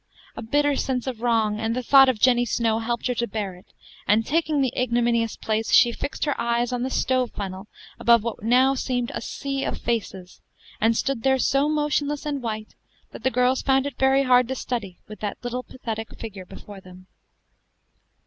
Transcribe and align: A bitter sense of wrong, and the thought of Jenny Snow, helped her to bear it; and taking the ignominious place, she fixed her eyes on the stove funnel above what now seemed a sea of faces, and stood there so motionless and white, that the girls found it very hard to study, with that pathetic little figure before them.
A 0.35 0.41
bitter 0.41 0.75
sense 0.75 1.05
of 1.05 1.21
wrong, 1.21 1.59
and 1.59 1.75
the 1.75 1.83
thought 1.83 2.09
of 2.09 2.17
Jenny 2.19 2.43
Snow, 2.43 2.79
helped 2.79 3.05
her 3.05 3.13
to 3.13 3.27
bear 3.27 3.53
it; 3.53 3.67
and 4.07 4.25
taking 4.25 4.59
the 4.59 4.73
ignominious 4.75 5.35
place, 5.37 5.71
she 5.71 5.91
fixed 5.91 6.25
her 6.25 6.33
eyes 6.41 6.73
on 6.73 6.81
the 6.81 6.89
stove 6.89 7.29
funnel 7.35 7.67
above 7.99 8.23
what 8.23 8.41
now 8.41 8.73
seemed 8.73 9.11
a 9.13 9.21
sea 9.21 9.63
of 9.63 9.77
faces, 9.77 10.41
and 10.79 10.97
stood 10.97 11.21
there 11.21 11.37
so 11.37 11.69
motionless 11.69 12.25
and 12.25 12.41
white, 12.41 12.73
that 13.11 13.21
the 13.23 13.29
girls 13.29 13.61
found 13.61 13.85
it 13.85 13.99
very 13.99 14.23
hard 14.23 14.47
to 14.47 14.55
study, 14.55 14.97
with 15.07 15.19
that 15.19 15.39
pathetic 15.39 15.83
little 15.83 16.05
figure 16.19 16.45
before 16.47 16.81
them. 16.81 17.05